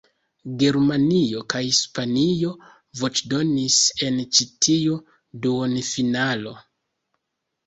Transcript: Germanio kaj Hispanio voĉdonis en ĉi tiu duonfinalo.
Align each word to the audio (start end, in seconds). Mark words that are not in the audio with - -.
Germanio 0.61 1.43
kaj 1.53 1.59
Hispanio 1.65 2.53
voĉdonis 3.01 3.77
en 4.09 4.19
ĉi 4.39 4.49
tiu 4.67 4.97
duonfinalo. 5.45 6.57